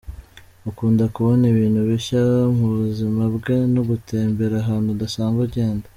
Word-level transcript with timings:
Akunda 0.69 1.03
kubona 1.15 1.43
ibintu 1.53 1.79
bishya 1.89 2.21
mu 2.57 2.67
buzima 2.77 3.23
bwe 3.35 3.55
no 3.73 3.81
gutembera 3.89 4.55
ahantu 4.63 4.89
adasanzwe 4.95 5.41
agenda. 5.47 5.85